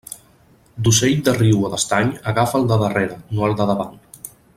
D'ocell 0.85 1.19
de 1.27 1.35
riu 1.35 1.61
o 1.67 1.71
d'estany, 1.73 2.09
agafa 2.31 2.59
el 2.61 2.65
de 2.73 2.79
darrere, 2.85 3.19
no 3.37 3.47
el 3.51 3.55
de 3.61 3.69
davant. 3.75 3.97